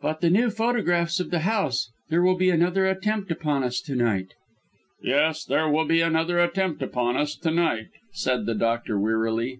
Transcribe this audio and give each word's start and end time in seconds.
"But 0.00 0.20
the 0.20 0.30
new 0.30 0.50
photographs 0.50 1.18
of 1.18 1.32
the 1.32 1.40
house? 1.40 1.90
There 2.08 2.22
will 2.22 2.36
be 2.36 2.48
another 2.48 2.86
attempt 2.86 3.32
upon 3.32 3.64
us 3.64 3.80
to 3.80 3.96
night." 3.96 4.28
"Yes, 5.02 5.44
there 5.44 5.68
will 5.68 5.84
be 5.84 6.00
another 6.00 6.38
attempt 6.38 6.80
upon 6.80 7.16
us, 7.16 7.34
to 7.38 7.50
night," 7.50 7.88
said 8.12 8.46
the 8.46 8.54
doctor 8.54 8.96
wearily. 9.00 9.58